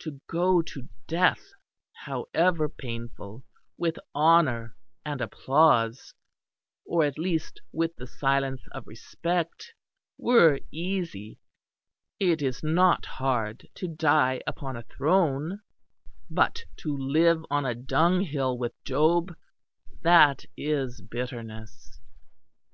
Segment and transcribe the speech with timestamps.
[0.00, 1.50] To go to death,
[1.94, 3.42] however painful,
[3.78, 6.12] with honour and applause,
[6.84, 9.72] or at least with the silence of respect,
[10.18, 11.38] were easy;
[12.20, 15.62] it is not hard to die upon a throne;
[16.28, 19.34] but to live on a dunghill with Job,
[20.02, 21.98] that is bitterness.